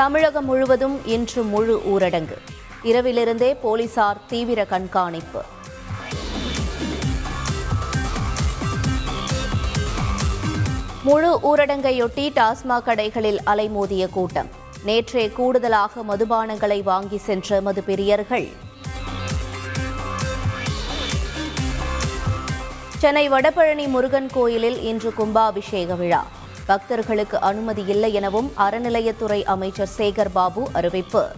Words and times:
தமிழகம் 0.00 0.44
முழுவதும் 0.44 1.06
இன்று 1.06 1.42
முழு 1.42 1.82
ஊரடங்கு. 1.86 2.36
இரவிலிருந்தே 2.84 3.56
போலீசார் 3.62 4.20
தீவிர 4.28 4.64
கண்காணிப்பு. 4.64 5.42
முழு 11.02 11.38
ஊரடங்கையொட்டி 11.42 12.26
டாஸ்மாக் 12.32 12.86
கடைகளில் 12.86 13.38
அலைமோதிய 13.46 14.08
கூட்டம். 14.10 14.48
நேற்றே 14.86 15.32
கூடுதலாக 15.32 16.00
மதுபானங்களை 16.00 16.82
வாங்கி 16.82 17.16
சென்ற 17.16 17.62
மதுபிரியர்கள் 17.62 18.48
சென்னை 22.98 23.30
வடபழனி 23.30 23.88
முருகன் 23.88 24.28
கோயிலில் 24.32 24.82
இன்று 24.82 25.12
கும்பாபிஷேக 25.18 25.96
விழா. 25.96 26.26
பக்தர்களுக்கு 26.66 27.40
அனுமதி 27.40 27.84
இல்லை 27.84 28.12
எனவும் 28.12 28.52
அறநிலையத்துறை 28.58 29.44
அமைச்சர் 29.44 29.88
சேகர் 29.98 30.30
பாபு 30.32 30.68
அறிவிப்பு. 30.72 31.28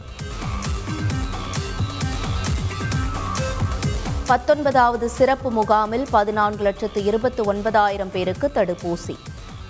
பத்தொன்பதாவது 4.27 5.09
சிறப்பு 5.09 5.51
முகாமில் 5.51 6.07
பதினான்கு 6.11 6.63
லட்சத்து 6.63 7.05
இருபத்து 7.05 7.45
ஒன்பதாயிரம் 7.45 8.11
பேருக்கு 8.11 8.51
தடுப்பூசி. 8.55 9.17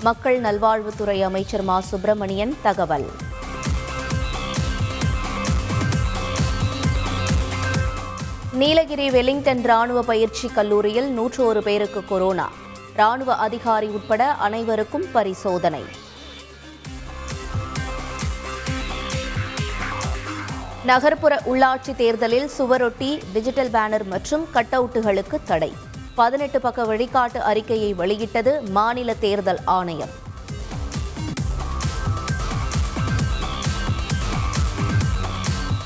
மக்கள் 0.02 0.40
நல்வாழ்வுத்துறை 0.40 1.22
அமைச்சர் 1.22 1.62
மா. 1.62 1.80
சுப்பிரமணியன் 1.80 2.56
தகவல். 2.62 3.10
நீலகிரி 8.52 9.10
வெலிங்டன் 9.10 9.62
ராணுவ 9.62 10.02
பயிற்சி 10.02 10.48
கல்லூரியில் 10.48 11.12
நூற்று 11.12 11.44
ஒரு 11.44 11.62
பேருக்கு 11.62 12.04
கொரோனா. 12.04 12.50
ராணுவ 12.96 13.34
அதிகாரி 13.34 13.86
உட்பட 13.86 14.32
அனைவருக்கும் 14.46 15.04
பரிசோதனை. 15.12 15.84
நகர்ப்புற 20.84 21.42
உள்ளாட்சி 21.46 21.94
தேர்தலில் 21.96 22.50
சுவரொட்டி 22.58 23.22
டிஜிட்டல் 23.32 23.70
பேனர் 23.70 24.04
மற்றும் 24.04 24.50
கட் 24.50 24.72
அவுட்டுகளுக்கு 24.72 25.38
தடை. 25.44 25.72
பதினெட்டு 26.14 26.60
பக்க 26.60 26.84
வழிகாட்டு 26.84 27.36
அறிக்கையை 27.36 27.94
வெளியிட்டது 27.94 28.62
மாநில 28.62 29.14
தேர்தல் 29.14 29.60
ஆணையம். 29.64 30.20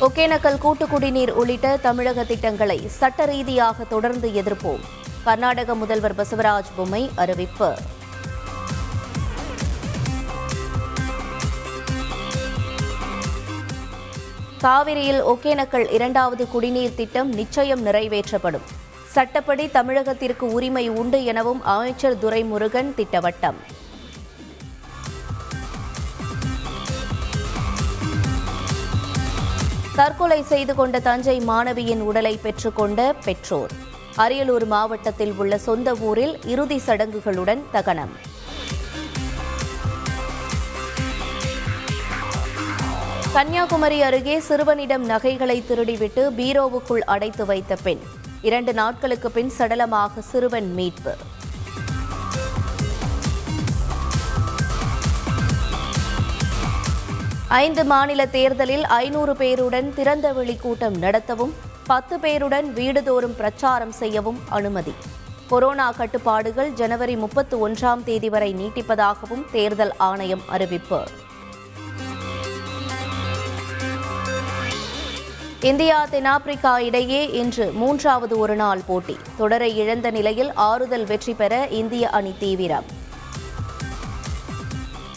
ஒகேனக்கல் 0.01 0.59
கூட்டு 0.59 0.89
குடிநீர் 0.89 1.31
உள்ளிட்ட 1.31 1.77
தமிழக 1.77 2.25
திட்டங்களை 2.25 2.89
சட்ட 2.89 3.25
ரீதியாக 3.25 3.85
தொடர்ந்து 3.85 4.29
எதிர்ப்போம். 4.29 4.85
கர்நாடக 5.27 5.75
முதல்வர் 5.75 6.15
பசவராஜ் 6.15 6.69
பொம்மை 6.77 7.11
அறிவிப்பு. 7.15 7.75
காவிரியில் 14.61 15.25
ஒகேனக்கல் 15.25 15.93
இரண்டாவது 15.93 16.49
குடிநீர் 16.49 16.95
திட்டம் 16.95 17.35
நிச்சயம் 17.35 17.87
நிறைவேற்றப்படும். 17.87 18.67
சட்டப்படி 19.07 19.67
தமிழகத்திற்கு 19.67 20.41
உரிமை 20.41 20.89
உண்டு 20.89 21.25
எனவும் 21.25 21.65
அமைச்சர் 21.65 22.19
துரைமுருகன் 22.19 22.93
திட்டவட்டம். 22.97 23.59
தற்கொலை 29.95 30.43
செய்து 30.43 30.75
கொண்ட 30.75 31.01
தஞ்சை 31.01 31.41
மாணவியின் 31.41 32.01
உடலை 32.01 32.41
பெற்றுக்கொண்ட 32.43 33.15
பெற்றோர். 33.25 33.86
அரியலூர் 34.25 34.67
மாவட்டத்தில் 34.67 35.33
உள்ள 35.37 35.59
சொந்த 35.59 35.95
ஊரில் 35.95 36.39
இறுதி 36.45 36.81
சடங்குகளுடன் 36.87 37.63
தகனம். 37.73 38.15
கன்னியாகுமரி 43.33 44.03
அருகே 44.03 44.41
சிறுவனிடம் 44.41 45.05
நகைகளை 45.05 45.65
திருடிவிட்டு 45.69 46.23
பீரோவுக்குள் 46.39 47.05
அடைத்து 47.05 47.47
வைத்த 47.47 47.77
பெண். 47.83 48.01
இரண்டு 48.43 48.73
நாட்களுக்கு 48.73 49.31
பின் 49.31 49.53
சடலமாக 49.59 50.19
சிறுவன் 50.19 50.73
மீட்பு. 50.73 51.17
ஐந்து 57.49 57.85
மாநில 57.85 58.27
தேர்தலில் 58.27 58.85
ஐநூறு 58.85 59.33
பேருடன் 59.33 59.89
திறந்தவெளி 59.97 60.57
கூட்டம் 60.61 61.03
நடத்தவும் 61.03 61.55
பத்து 61.87 62.17
பேருடன் 62.17 62.69
வீடுதோறும் 62.75 63.37
பிரச்சாரம் 63.37 63.93
செய்யவும் 63.93 64.39
அனுமதி. 64.49 64.95
கொரோனா 65.49 65.93
கட்டுப்பாடுகள் 65.93 66.73
ஜனவரி 66.73 67.17
முப்பத்து 67.17 67.69
ஒன்றாம் 67.69 68.05
தேதி 68.05 68.29
வரை 68.29 68.55
நீட்டிப்பதாகவும் 68.55 69.45
தேர்தல் 69.53 69.93
ஆணையம் 69.97 70.43
அறிவிப்பு. 70.47 71.01
இந்தியா 75.61 76.05
தென்னாப்பிரிக்கா 76.05 76.79
இடையே 76.79 77.31
இன்று 77.31 77.73
மூன்றாவது 77.73 78.39
ஒருநாள் 78.39 78.83
போட்டி. 78.87 79.17
தொடரை 79.37 79.77
இழந்த 79.77 80.11
நிலையில் 80.11 80.53
ஆறுதல் 80.53 81.07
வெற்றி 81.07 81.35
பெற 81.35 81.67
இந்திய 81.71 82.11
அணி 82.11 82.35
தீவிரம். 82.39 82.85